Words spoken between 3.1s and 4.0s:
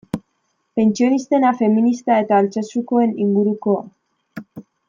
ingurukoa.